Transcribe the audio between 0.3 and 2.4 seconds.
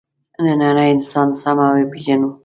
نننی انسان سمه وپېژنو.